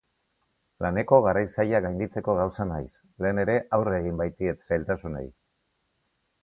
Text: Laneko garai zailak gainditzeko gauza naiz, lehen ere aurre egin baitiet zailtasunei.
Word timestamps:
Laneko 0.85 1.19
garai 1.25 1.43
zailak 1.49 1.83
gainditzeko 1.87 2.35
gauza 2.39 2.67
naiz, 2.71 2.89
lehen 3.25 3.43
ere 3.45 3.59
aurre 3.79 3.97
egin 4.01 4.21
baitiet 4.23 4.69
zailtasunei. 4.71 5.25